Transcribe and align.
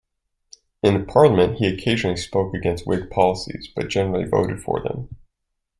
In 0.81 1.05
parliament 1.05 1.59
he 1.59 1.67
occasionally 1.67 2.17
spoke 2.17 2.55
against 2.55 2.87
Whig 2.87 3.11
policies, 3.11 3.67
but 3.75 3.87
generally 3.87 4.25
voted 4.25 4.59
for 4.59 4.81
them. 4.81 5.15